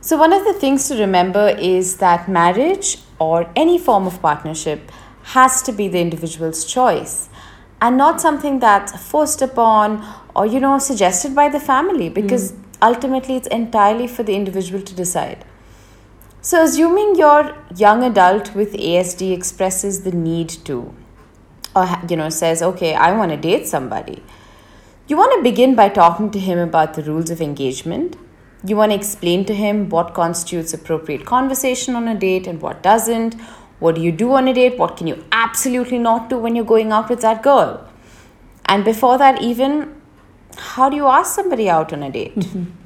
So, 0.00 0.16
one 0.16 0.32
of 0.32 0.44
the 0.44 0.52
things 0.52 0.88
to 0.88 0.96
remember 0.96 1.50
is 1.50 1.98
that 1.98 2.28
marriage 2.28 2.98
or 3.20 3.48
any 3.54 3.78
form 3.78 4.06
of 4.06 4.20
partnership 4.20 4.90
has 5.34 5.62
to 5.62 5.72
be 5.72 5.86
the 5.86 6.00
individual's 6.00 6.64
choice 6.64 7.28
and 7.80 7.96
not 7.96 8.20
something 8.20 8.58
that's 8.58 9.00
forced 9.00 9.42
upon 9.42 10.04
or, 10.34 10.46
you 10.46 10.58
know, 10.58 10.78
suggested 10.78 11.34
by 11.34 11.48
the 11.48 11.60
family 11.60 12.08
because 12.08 12.50
mm. 12.50 12.64
ultimately 12.82 13.36
it's 13.36 13.46
entirely 13.48 14.08
for 14.08 14.24
the 14.24 14.34
individual 14.34 14.82
to 14.82 14.94
decide. 14.94 15.44
So, 16.44 16.64
assuming 16.64 17.14
your 17.14 17.56
young 17.76 18.02
adult 18.02 18.52
with 18.52 18.72
ASD 18.72 19.32
expresses 19.32 20.02
the 20.02 20.10
need 20.10 20.48
to, 20.64 20.92
or 21.76 21.88
you 22.08 22.16
know, 22.16 22.30
says, 22.30 22.60
okay, 22.62 22.94
I 22.94 23.16
want 23.16 23.30
to 23.30 23.36
date 23.36 23.68
somebody, 23.68 24.24
you 25.06 25.16
want 25.16 25.32
to 25.36 25.42
begin 25.48 25.76
by 25.76 25.88
talking 25.88 26.32
to 26.32 26.40
him 26.40 26.58
about 26.58 26.94
the 26.94 27.04
rules 27.04 27.30
of 27.30 27.40
engagement. 27.40 28.16
You 28.64 28.74
want 28.74 28.90
to 28.90 28.96
explain 28.96 29.44
to 29.44 29.54
him 29.54 29.88
what 29.88 30.14
constitutes 30.14 30.74
appropriate 30.74 31.24
conversation 31.24 31.94
on 31.94 32.08
a 32.08 32.18
date 32.18 32.48
and 32.48 32.60
what 32.60 32.82
doesn't. 32.82 33.34
What 33.78 33.94
do 33.94 34.00
you 34.00 34.10
do 34.10 34.32
on 34.32 34.48
a 34.48 34.52
date? 34.52 34.78
What 34.78 34.96
can 34.96 35.06
you 35.06 35.24
absolutely 35.30 35.98
not 35.98 36.28
do 36.28 36.38
when 36.38 36.56
you're 36.56 36.64
going 36.64 36.90
out 36.90 37.08
with 37.08 37.20
that 37.20 37.44
girl? 37.44 37.88
And 38.66 38.84
before 38.84 39.16
that, 39.18 39.40
even, 39.40 39.94
how 40.56 40.88
do 40.88 40.96
you 40.96 41.06
ask 41.06 41.36
somebody 41.36 41.70
out 41.70 41.92
on 41.92 42.02
a 42.02 42.10
date? 42.10 42.34
Mm-hmm. 42.34 42.81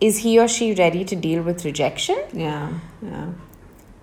Is 0.00 0.18
he 0.18 0.38
or 0.38 0.48
she 0.48 0.74
ready 0.74 1.04
to 1.04 1.16
deal 1.16 1.42
with 1.42 1.64
rejection? 1.64 2.16
yeah 2.32 2.78
yeah 3.02 3.26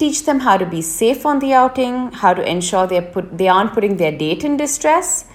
teach 0.01 0.25
them 0.27 0.39
how 0.45 0.57
to 0.57 0.65
be 0.65 0.81
safe 0.81 1.25
on 1.31 1.39
the 1.41 1.53
outing, 1.53 2.12
how 2.21 2.33
to 2.33 2.43
ensure 2.51 2.88
they're 2.88 3.10
put, 3.15 3.38
they 3.38 3.48
aren't 3.48 3.74
putting 3.74 3.98
their 3.98 4.12
date 4.24 4.43
in 4.43 4.57
distress. 4.57 5.25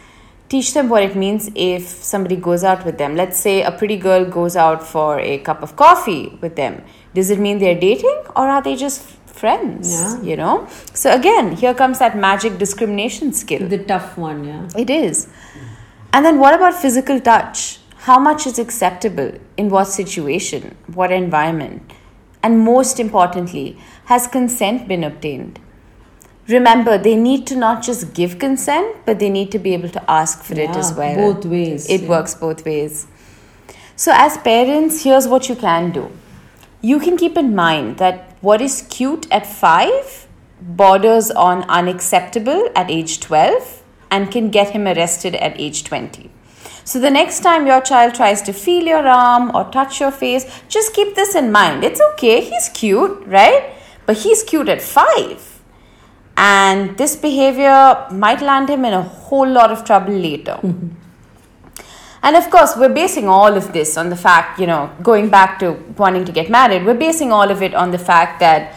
Teach 0.49 0.75
them 0.75 0.89
what 0.89 1.05
it 1.05 1.15
means 1.15 1.51
if 1.55 1.87
somebody 2.09 2.37
goes 2.49 2.65
out 2.65 2.85
with 2.85 2.99
them. 2.99 3.15
Let's 3.21 3.39
say 3.39 3.63
a 3.63 3.71
pretty 3.71 3.97
girl 3.97 4.25
goes 4.25 4.57
out 4.57 4.83
for 4.95 5.21
a 5.21 5.39
cup 5.39 5.63
of 5.63 5.77
coffee 5.77 6.37
with 6.41 6.57
them. 6.57 6.83
Does 7.15 7.31
it 7.31 7.39
mean 7.39 7.61
they're 7.61 7.79
dating 7.79 8.19
or 8.35 8.49
are 8.57 8.63
they 8.63 8.75
just 8.75 9.03
friends? 9.43 9.93
Yeah. 9.93 10.21
You 10.23 10.37
know? 10.37 10.69
So 10.95 11.13
again, 11.15 11.57
here 11.57 11.75
comes 11.75 12.01
that 12.01 12.17
magic 12.17 12.59
discrimination 12.59 13.33
skill. 13.33 13.69
the 13.69 13.83
tough 13.93 14.19
one 14.19 14.45
yeah 14.45 14.69
It 14.77 14.91
is. 14.91 15.29
And 16.13 16.25
then 16.25 16.39
what 16.41 16.55
about 16.55 16.75
physical 16.75 17.21
touch? 17.21 17.66
How 18.07 18.21
much 18.21 18.47
is 18.47 18.61
acceptable? 18.61 19.33
In 19.57 19.69
what 19.69 19.89
situation? 19.89 20.77
What 20.95 21.11
environment? 21.11 21.93
And 22.41 22.61
most 22.61 23.01
importantly, 23.01 23.79
has 24.05 24.29
consent 24.29 24.87
been 24.87 25.03
obtained? 25.03 25.59
Remember, 26.47 26.99
they 26.99 27.17
need 27.17 27.49
to 27.49 27.57
not 27.57 27.83
just 27.83 28.15
give 28.15 28.39
consent, 28.39 28.95
but 29.07 29.19
they 29.19 29.29
need 29.29 29.51
to 29.51 29.59
be 29.59 29.75
able 29.75 29.89
to 29.89 30.09
ask 30.09 30.45
for 30.45 30.55
it 30.55 30.71
as 30.71 30.93
well. 30.95 31.17
both 31.17 31.47
ways, 31.47 31.91
It 31.91 32.03
yeah. 32.03 32.09
works 32.09 32.37
both 32.37 32.65
ways. 32.65 33.09
So, 33.97 34.13
as 34.15 34.39
parents, 34.39 35.03
here's 35.03 35.27
what 35.27 35.49
you 35.49 35.57
can 35.57 35.91
do. 35.91 36.13
You 36.83 37.01
can 37.01 37.17
keep 37.17 37.37
in 37.37 37.57
mind 37.57 37.99
that 37.99 38.37
what 38.41 38.61
is 38.61 38.83
cute 38.89 39.27
at 39.33 39.49
five 39.49 40.29
borders 40.61 41.33
on 41.33 41.65
unacceptable 41.65 42.71
at 42.77 42.89
age 42.89 43.19
12 43.19 43.83
and 44.13 44.31
can 44.31 44.51
get 44.51 44.71
him 44.71 44.87
arrested 44.87 45.35
at 45.35 45.61
age 45.61 45.83
20. 45.83 46.31
So, 46.87 47.01
the 47.01 47.11
next 47.11 47.41
time 47.41 47.67
your 47.67 47.81
child 47.81 48.15
tries 48.15 48.41
to 48.43 48.53
feel 48.53 48.85
your 48.85 49.09
arm 49.09 49.51
or 49.57 49.65
touch 49.73 49.99
your 49.99 50.13
face, 50.13 50.45
just 50.69 50.95
keep 50.95 51.17
this 51.17 51.35
in 51.35 51.51
mind. 51.51 51.83
It's 51.83 52.01
okay, 52.13 52.41
he's 52.41 52.69
cute, 52.69 53.25
right? 53.27 53.75
But 54.07 54.19
he's 54.19 54.45
cute 54.45 54.69
at 54.69 54.81
five. 54.81 55.61
And 56.37 56.97
this 56.97 57.17
behavior 57.17 58.07
might 58.13 58.41
land 58.41 58.71
him 58.71 58.85
in 58.85 58.93
a 58.93 59.03
whole 59.03 59.49
lot 59.49 59.73
of 59.73 59.85
trouble 59.85 60.15
later. 60.15 60.61
And 62.23 62.35
of 62.35 62.51
course, 62.51 62.77
we're 62.77 62.93
basing 62.93 63.29
all 63.29 63.57
of 63.57 63.73
this 63.73 63.97
on 63.97 64.09
the 64.11 64.17
fact, 64.17 64.59
you 64.59 64.67
know, 64.67 64.91
going 65.01 65.29
back 65.29 65.61
to 65.61 65.75
wanting 65.97 66.25
to 66.25 66.33
get 66.33 66.51
married, 66.51 66.85
we're 66.85 66.95
basing 66.95 67.31
all 67.31 67.53
of 67.53 67.63
it 67.63 67.73
on 67.73 67.93
the 67.93 67.99
fact 67.99 68.41
that 68.41 68.75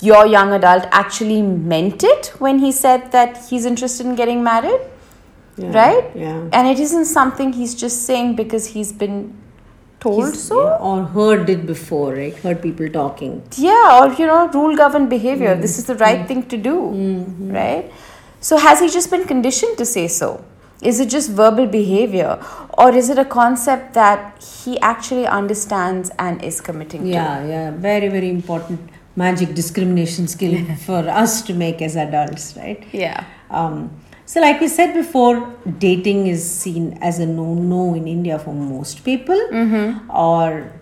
your 0.00 0.24
young 0.24 0.52
adult 0.52 0.84
actually 0.92 1.42
meant 1.42 2.04
it 2.04 2.32
when 2.38 2.60
he 2.60 2.70
said 2.70 3.10
that 3.10 3.44
he's 3.48 3.66
interested 3.66 4.06
in 4.06 4.14
getting 4.14 4.44
married, 4.44 4.80
Yeah, 5.56 5.72
right? 5.72 6.10
yeah 6.14 6.48
And 6.52 6.68
it 6.68 6.78
isn't 6.78 7.06
something 7.06 7.52
he's 7.52 7.74
just 7.74 8.04
saying 8.04 8.36
because 8.36 8.66
he's 8.66 8.92
been 8.92 9.34
told 10.00 10.24
He's- 10.24 10.42
so. 10.48 10.62
yeah, 10.62 10.76
or 10.88 11.04
heard 11.04 11.48
it 11.54 11.66
before 11.66 12.14
right 12.14 12.36
heard 12.46 12.60
people 12.62 12.88
talking 12.96 13.42
Yeah, 13.56 14.00
or 14.00 14.12
you 14.12 14.26
know, 14.26 14.48
rule 14.48 14.76
governed 14.76 15.08
behavior. 15.10 15.54
Mm, 15.56 15.62
this 15.62 15.78
is 15.78 15.86
the 15.86 15.96
right 15.96 16.20
mm. 16.20 16.28
thing 16.28 16.42
to 16.54 16.56
do, 16.56 16.74
mm-hmm. 16.74 17.50
right? 17.52 17.90
So, 18.40 18.58
has 18.58 18.80
he 18.80 18.88
just 18.88 19.10
been 19.10 19.24
conditioned 19.24 19.78
to 19.78 19.86
say 19.86 20.06
so? 20.08 20.44
Is 20.82 21.00
it 21.00 21.08
just 21.08 21.30
verbal 21.30 21.66
behavior, 21.66 22.38
or 22.76 22.90
is 22.94 23.08
it 23.08 23.18
a 23.18 23.24
concept 23.24 23.94
that 23.94 24.42
he 24.42 24.78
actually 24.80 25.26
understands 25.26 26.10
and 26.18 26.44
is 26.44 26.60
committing 26.60 27.04
to? 27.04 27.08
Yeah, 27.08 27.46
yeah, 27.46 27.70
very, 27.70 28.08
very 28.08 28.28
important 28.28 28.90
magic 29.16 29.54
discrimination 29.54 30.28
skill 30.28 30.64
for 30.86 31.08
us 31.08 31.40
to 31.42 31.54
make 31.54 31.80
as 31.80 31.96
adults, 31.96 32.54
right? 32.56 32.84
Yeah. 32.92 33.24
Um, 33.50 33.90
so, 34.26 34.40
like 34.40 34.60
we 34.60 34.66
said 34.66 34.92
before, 34.92 35.56
dating 35.78 36.26
is 36.26 36.48
seen 36.48 36.98
as 37.00 37.20
a 37.20 37.26
no 37.26 37.54
no 37.54 37.94
in 37.94 38.08
India 38.08 38.38
for 38.40 38.52
most 38.52 39.04
people, 39.04 39.40
or 40.10 40.72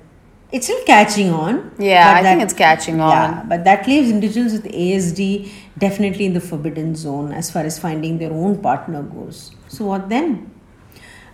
it's 0.51 0.67
still 0.67 0.83
catching 0.87 1.31
on. 1.31 1.59
Mm-hmm. 1.59 1.83
Yeah, 1.83 2.15
I 2.17 2.23
think 2.23 2.41
it's 2.41 2.55
catching 2.55 3.01
on. 3.01 3.11
Yeah, 3.11 3.45
but 3.47 3.65
that 3.65 3.87
leaves 3.87 4.11
individuals 4.11 4.53
with 4.53 4.65
ASD 4.65 5.51
definitely 5.77 6.25
in 6.25 6.33
the 6.33 6.41
forbidden 6.41 6.95
zone 6.95 7.33
as 7.33 7.51
far 7.51 7.65
as 7.65 7.79
finding 7.79 8.17
their 8.19 8.33
own 8.33 8.63
partner 8.63 9.03
goes. 9.03 9.55
So, 9.69 9.85
what 9.85 10.09
then? 10.09 10.51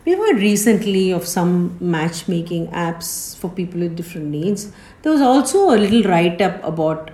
We've 0.05 0.19
heard 0.19 0.39
recently 0.39 1.13
of 1.13 1.27
some 1.29 1.77
matchmaking 1.79 2.69
apps 2.69 3.37
for 3.37 3.51
people 3.51 3.81
with 3.81 3.95
different 3.95 4.29
needs. 4.29 4.73
There 5.03 5.13
was 5.13 5.21
also 5.21 5.71
a 5.71 5.77
little 5.77 6.03
write 6.03 6.41
up 6.41 6.65
about 6.65 7.11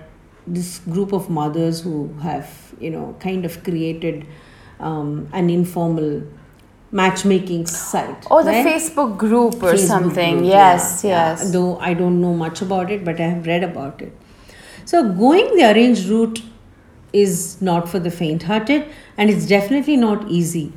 this 0.47 0.79
group 0.79 1.11
of 1.11 1.29
mothers 1.29 1.81
who 1.81 2.13
have, 2.23 2.73
you 2.79 2.89
know, 2.89 3.15
kind 3.19 3.45
of 3.45 3.63
created 3.63 4.25
um, 4.79 5.29
an 5.33 5.49
informal 5.49 6.23
matchmaking 6.91 7.65
site. 7.67 8.25
Or 8.31 8.43
the 8.43 8.51
right? 8.51 8.65
Facebook 8.65 9.17
group 9.17 9.55
or 9.55 9.73
Facebook 9.73 9.87
something. 9.87 10.37
group, 10.37 10.47
yes, 10.47 11.03
yeah, 11.03 11.09
yeah. 11.09 11.29
yes. 11.29 11.51
Though 11.51 11.77
I 11.79 11.93
don't 11.93 12.21
know 12.21 12.33
much 12.33 12.61
about 12.61 12.91
it, 12.91 13.03
but 13.03 13.19
I 13.19 13.23
have 13.23 13.45
read 13.45 13.63
about 13.63 14.01
it. 14.01 14.15
So 14.85 15.03
going 15.13 15.55
the 15.57 15.71
arranged 15.71 16.07
route 16.07 16.41
is 17.11 17.61
not 17.61 17.89
for 17.89 17.99
the 17.99 18.11
faint-hearted, 18.11 18.85
and 19.17 19.29
it's 19.29 19.45
definitely 19.45 19.97
not 19.97 20.29
easy, 20.29 20.71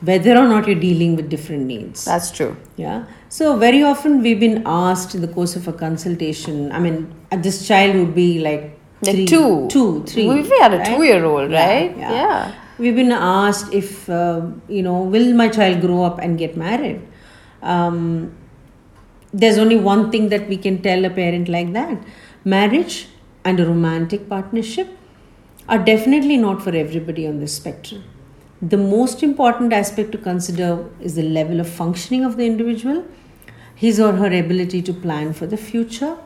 whether 0.00 0.36
or 0.36 0.46
not 0.46 0.66
you're 0.66 0.78
dealing 0.78 1.16
with 1.16 1.28
different 1.28 1.66
needs. 1.66 2.04
That's 2.04 2.30
true. 2.30 2.56
Yeah. 2.76 3.06
So 3.28 3.56
very 3.56 3.82
often 3.82 4.22
we've 4.22 4.40
been 4.40 4.62
asked 4.66 5.14
in 5.14 5.20
the 5.20 5.28
course 5.28 5.56
of 5.56 5.68
a 5.68 5.72
consultation. 5.72 6.70
I 6.72 6.78
mean, 6.78 7.14
uh, 7.32 7.36
this 7.36 7.66
child 7.66 7.96
would 7.96 8.14
be 8.14 8.40
like 8.40 8.79
Like 9.02 9.14
three, 9.14 9.26
two. 9.26 9.68
two. 9.68 10.28
We 10.28 10.48
had 10.60 10.74
a 10.74 10.78
right? 10.78 10.86
two-year-old, 10.86 11.50
Yeah, 11.50 11.66
right? 11.66 11.96
Yeah. 11.96 12.12
Yeah. 12.12 12.54
We've 12.78 12.94
been 12.94 13.12
asked 13.12 13.72
if 13.72 14.08
uh, 14.08 14.46
you 14.68 14.82
know, 14.82 15.02
will 15.02 15.34
my 15.34 15.48
child 15.48 15.80
grow 15.80 16.04
up 16.04 16.18
and 16.18 16.38
get 16.38 16.56
married? 16.56 17.00
Um, 17.62 18.34
there's 19.32 19.58
only 19.58 19.76
one 19.76 20.10
thing 20.10 20.28
that 20.30 20.48
we 20.48 20.56
can 20.56 20.82
tell 20.82 21.04
a 21.04 21.10
parent 21.10 21.48
like 21.48 21.72
that: 21.72 22.02
marriage 22.44 23.08
and 23.44 23.60
a 23.60 23.66
romantic 23.66 24.28
partnership 24.28 24.88
are 25.68 25.78
definitely 25.78 26.36
not 26.36 26.62
for 26.62 26.74
everybody 26.74 27.26
on 27.26 27.38
this 27.40 27.54
spectrum. 27.54 28.02
The 28.60 28.76
most 28.76 29.22
important 29.22 29.72
aspect 29.72 30.12
to 30.12 30.18
consider 30.18 30.86
is 31.00 31.14
the 31.14 31.22
level 31.22 31.60
of 31.60 31.68
functioning 31.68 32.24
of 32.24 32.36
the 32.36 32.44
individual, 32.44 33.04
his 33.74 34.00
or 34.00 34.12
her 34.12 34.26
ability 34.26 34.82
to 34.82 34.92
plan 34.92 35.32
for 35.32 35.46
the 35.46 35.56
future. 35.56 36.16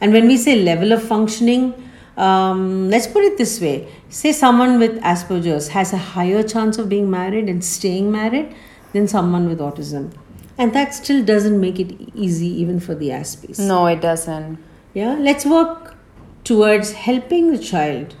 And 0.00 0.12
when 0.12 0.26
we 0.26 0.36
say 0.36 0.62
level 0.62 0.92
of 0.92 1.02
functioning, 1.02 1.85
um, 2.16 2.88
let's 2.90 3.06
put 3.06 3.24
it 3.24 3.36
this 3.36 3.60
way 3.60 3.88
say 4.08 4.32
someone 4.32 4.78
with 4.78 5.00
Asperger's 5.02 5.68
has 5.68 5.92
a 5.92 5.98
higher 5.98 6.42
chance 6.42 6.78
of 6.78 6.88
being 6.88 7.10
married 7.10 7.48
and 7.48 7.64
staying 7.64 8.10
married 8.10 8.54
than 8.92 9.06
someone 9.06 9.48
with 9.48 9.58
autism. 9.58 10.12
And 10.58 10.72
that 10.72 10.94
still 10.94 11.22
doesn't 11.22 11.60
make 11.60 11.78
it 11.78 11.92
easy 12.14 12.46
even 12.46 12.80
for 12.80 12.94
the 12.94 13.10
Aspies. 13.10 13.58
No, 13.58 13.86
it 13.86 14.00
doesn't. 14.00 14.58
Yeah, 14.94 15.14
let's 15.14 15.44
work 15.44 15.94
towards 16.44 16.92
helping 16.92 17.52
the 17.52 17.58
child 17.58 18.14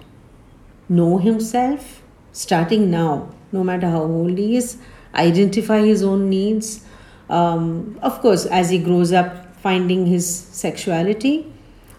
know 0.88 1.16
himself 1.16 2.02
starting 2.36 2.90
now, 2.90 3.30
no 3.50 3.64
matter 3.64 3.88
how 3.88 4.02
old 4.02 4.36
he 4.36 4.56
is, 4.56 4.76
identify 5.14 5.80
his 5.80 6.02
own 6.02 6.28
needs. 6.28 6.84
Um, 7.30 7.98
of 8.02 8.20
course, 8.20 8.44
as 8.44 8.68
he 8.70 8.78
grows 8.78 9.12
up, 9.12 9.56
finding 9.56 10.06
his 10.06 10.28
sexuality, 10.28 11.52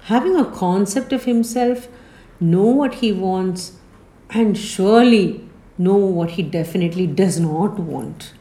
having 0.07 0.37
a 0.37 0.51
concept 0.51 1.11
of 1.11 1.25
himself, 1.25 1.89
know 2.39 2.65
what 2.65 2.95
he 2.95 3.11
wants, 3.11 3.73
and 4.29 4.57
surely 4.57 5.47
know 5.77 5.97
what 5.97 6.31
he 6.31 6.43
definitely 6.43 7.05
does 7.05 7.39
not 7.39 7.77
want. 7.77 8.33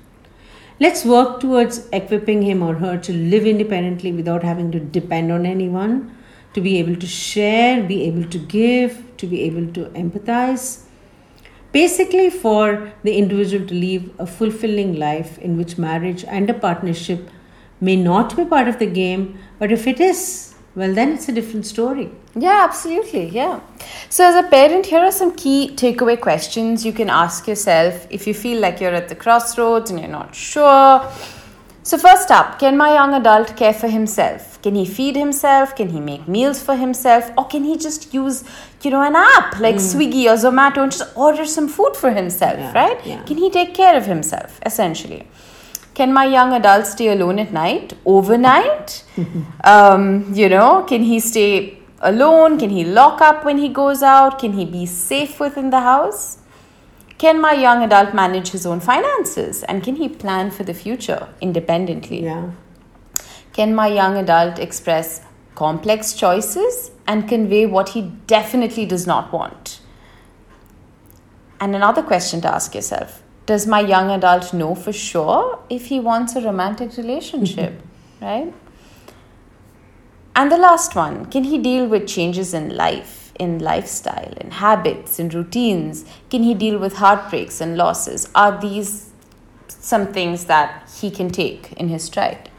Let's 0.78 1.04
work 1.04 1.40
towards 1.40 1.88
equipping 1.92 2.42
him 2.42 2.62
or 2.62 2.74
her 2.74 2.96
to 2.98 3.12
live 3.12 3.46
independently 3.46 4.12
without 4.12 4.44
having 4.44 4.70
to 4.72 4.78
depend 4.78 5.32
on 5.32 5.44
anyone, 5.44 6.16
to 6.54 6.60
be 6.60 6.78
able 6.78 6.96
to 6.96 7.06
share, 7.06 7.82
be 7.82 8.04
able 8.04 8.24
to 8.30 8.38
give, 8.38 9.02
to 9.16 9.26
be 9.26 9.42
able 9.42 9.72
to 9.72 9.86
empathize. 10.02 10.84
Basically, 11.72 12.30
for 12.30 12.92
the 13.02 13.16
individual 13.16 13.66
to 13.66 13.74
live 13.74 14.10
a 14.20 14.26
fulfilling 14.26 14.98
life 14.98 15.36
in 15.38 15.56
which 15.56 15.78
marriage 15.78 16.24
and 16.24 16.48
a 16.48 16.54
partnership 16.54 17.28
may 17.80 17.96
not 17.96 18.36
be 18.36 18.44
part 18.44 18.68
of 18.68 18.78
the 18.78 18.86
game, 18.86 19.38
but 19.58 19.72
if 19.72 19.86
it 19.86 20.00
is, 20.00 20.55
well, 20.76 20.92
then 20.92 21.12
it's 21.14 21.28
a 21.28 21.32
different 21.32 21.64
story. 21.64 22.10
Yeah, 22.34 22.60
absolutely. 22.68 23.30
Yeah. 23.30 23.60
So, 24.10 24.24
as 24.24 24.36
a 24.36 24.46
parent, 24.48 24.84
here 24.86 25.00
are 25.00 25.10
some 25.10 25.34
key 25.34 25.70
takeaway 25.74 26.20
questions 26.20 26.84
you 26.84 26.92
can 26.92 27.08
ask 27.08 27.48
yourself 27.48 28.06
if 28.10 28.26
you 28.26 28.34
feel 28.34 28.60
like 28.60 28.78
you're 28.80 28.94
at 28.94 29.08
the 29.08 29.14
crossroads 29.14 29.90
and 29.90 29.98
you're 29.98 30.10
not 30.10 30.34
sure. 30.34 31.10
So, 31.82 31.96
first 31.96 32.30
up, 32.30 32.58
can 32.58 32.76
my 32.76 32.92
young 32.92 33.14
adult 33.14 33.56
care 33.56 33.72
for 33.72 33.88
himself? 33.88 34.60
Can 34.60 34.74
he 34.74 34.84
feed 34.84 35.16
himself? 35.16 35.74
Can 35.74 35.88
he 35.88 36.00
make 36.00 36.28
meals 36.28 36.62
for 36.62 36.76
himself? 36.76 37.30
Or 37.38 37.46
can 37.46 37.64
he 37.64 37.78
just 37.78 38.12
use, 38.12 38.44
you 38.82 38.90
know, 38.90 39.02
an 39.02 39.16
app 39.16 39.58
like 39.58 39.76
hmm. 39.76 39.80
Swiggy 39.80 40.24
or 40.26 40.36
Zomato 40.36 40.82
and 40.82 40.92
just 40.92 41.16
order 41.16 41.46
some 41.46 41.68
food 41.68 41.96
for 41.96 42.10
himself, 42.10 42.58
Yeah, 42.58 42.72
right? 42.74 43.06
yeah. 43.06 43.22
Can 43.22 43.38
he 43.38 43.48
take 43.48 43.72
care 43.72 43.96
of 43.96 44.04
himself, 44.04 44.60
essentially? 44.66 45.26
Can 45.96 46.12
my 46.12 46.26
young 46.26 46.52
adult 46.52 46.86
stay 46.86 47.08
alone 47.08 47.38
at 47.38 47.54
night, 47.54 47.94
overnight? 48.04 49.02
um, 49.64 50.30
you 50.34 50.46
know, 50.46 50.82
can 50.82 51.02
he 51.02 51.18
stay 51.20 51.78
alone? 52.00 52.58
Can 52.58 52.68
he 52.68 52.84
lock 52.84 53.22
up 53.22 53.46
when 53.46 53.56
he 53.56 53.70
goes 53.70 54.02
out? 54.02 54.38
Can 54.38 54.52
he 54.52 54.66
be 54.66 54.84
safe 54.84 55.40
within 55.40 55.70
the 55.70 55.80
house? 55.80 56.36
Can 57.16 57.40
my 57.40 57.54
young 57.54 57.82
adult 57.82 58.12
manage 58.12 58.48
his 58.48 58.66
own 58.66 58.78
finances? 58.78 59.62
And 59.62 59.82
can 59.82 59.96
he 59.96 60.06
plan 60.06 60.50
for 60.50 60.64
the 60.64 60.74
future 60.74 61.28
independently? 61.40 62.24
Yeah. 62.24 62.50
Can 63.54 63.74
my 63.74 63.86
young 63.86 64.18
adult 64.18 64.58
express 64.58 65.22
complex 65.54 66.12
choices 66.12 66.90
and 67.06 67.26
convey 67.26 67.64
what 67.64 67.88
he 67.90 68.02
definitely 68.26 68.84
does 68.84 69.06
not 69.06 69.32
want? 69.32 69.80
And 71.58 71.74
another 71.74 72.02
question 72.02 72.42
to 72.42 72.54
ask 72.54 72.74
yourself 72.74 73.22
Does 73.46 73.66
my 73.66 73.80
young 73.80 74.10
adult 74.10 74.52
know 74.52 74.74
for 74.74 74.92
sure 74.92 75.60
if 75.70 75.86
he 75.86 76.00
wants 76.00 76.34
a 76.34 76.40
romantic 76.40 76.96
relationship? 76.96 77.72
Mm-hmm. 77.72 78.24
right? 78.24 78.54
And 80.34 80.52
the 80.52 80.58
last 80.58 80.94
one 80.94 81.26
Can 81.26 81.44
he 81.44 81.58
deal 81.58 81.86
with 81.86 82.06
changes 82.06 82.52
in 82.52 82.76
life, 82.76 83.32
in 83.38 83.58
lifestyle, 83.58 84.34
in 84.40 84.50
habits, 84.50 85.18
in 85.18 85.28
routines? 85.28 86.04
Can 86.30 86.42
he 86.42 86.54
deal 86.54 86.78
with 86.78 86.94
heartbreaks 86.94 87.60
and 87.60 87.76
losses? 87.76 88.28
Are 88.34 88.60
these 88.60 89.10
some 89.68 90.12
things 90.12 90.46
that 90.46 90.90
he 91.00 91.10
can 91.10 91.30
take 91.30 91.72
in 91.72 91.88
his 91.88 92.04
stride? 92.04 92.50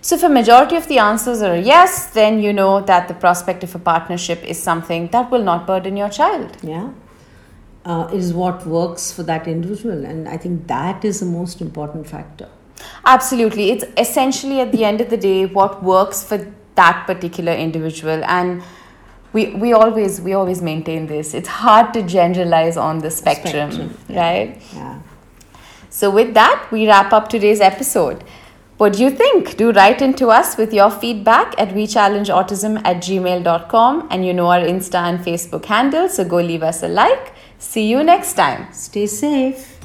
So, 0.00 0.16
if 0.16 0.24
a 0.24 0.28
majority 0.28 0.74
of 0.74 0.88
the 0.88 0.98
answers 0.98 1.42
are 1.42 1.56
yes, 1.56 2.06
then 2.12 2.40
you 2.40 2.52
know 2.52 2.80
that 2.80 3.06
the 3.06 3.14
prospect 3.14 3.62
of 3.62 3.74
a 3.76 3.78
partnership 3.78 4.42
is 4.42 4.60
something 4.60 5.06
that 5.08 5.30
will 5.30 5.44
not 5.44 5.64
burden 5.64 5.96
your 5.96 6.08
child. 6.08 6.56
Yeah. 6.60 6.90
Uh, 7.84 8.08
is 8.12 8.32
what 8.32 8.64
works 8.64 9.10
for 9.10 9.24
that 9.24 9.48
individual. 9.48 10.04
And 10.04 10.28
I 10.28 10.36
think 10.36 10.68
that 10.68 11.04
is 11.04 11.18
the 11.18 11.26
most 11.26 11.60
important 11.60 12.06
factor. 12.06 12.48
Absolutely. 13.04 13.70
It's 13.70 13.84
essentially 13.96 14.60
at 14.60 14.70
the 14.70 14.84
end 14.84 15.00
of 15.00 15.10
the 15.10 15.16
day 15.16 15.46
what 15.46 15.82
works 15.82 16.22
for 16.22 16.38
that 16.76 17.04
particular 17.08 17.52
individual. 17.52 18.22
And 18.24 18.62
we, 19.32 19.54
we 19.54 19.72
always 19.72 20.20
we 20.20 20.34
always 20.34 20.60
maintain 20.62 21.06
this. 21.06 21.34
It's 21.34 21.48
hard 21.48 21.92
to 21.94 22.02
generalize 22.02 22.76
on 22.76 22.98
the 22.98 23.10
spectrum, 23.10 23.72
Spectrum, 23.72 23.98
right? 24.10 24.60
Yeah. 24.74 25.00
So 25.90 26.10
with 26.10 26.34
that, 26.34 26.68
we 26.70 26.86
wrap 26.86 27.12
up 27.12 27.28
today's 27.28 27.60
episode. 27.60 28.24
What 28.78 28.94
do 28.94 29.02
you 29.02 29.10
think? 29.10 29.56
Do 29.56 29.70
write 29.70 30.02
into 30.02 30.28
us 30.28 30.56
with 30.56 30.72
your 30.72 30.90
feedback 30.90 31.54
at 31.58 31.68
wechallengeautism 31.68 32.80
at 32.84 32.96
gmail.com 32.96 34.08
and 34.10 34.26
you 34.26 34.32
know 34.32 34.46
our 34.46 34.60
Insta 34.60 34.96
and 34.96 35.20
Facebook 35.20 35.66
handle, 35.66 36.08
so 36.08 36.24
go 36.24 36.36
leave 36.36 36.62
us 36.62 36.82
a 36.82 36.88
like. 36.88 37.32
See 37.62 37.88
you 37.88 38.02
next 38.02 38.34
time. 38.34 38.70
Stay 38.72 39.06
safe. 39.06 39.81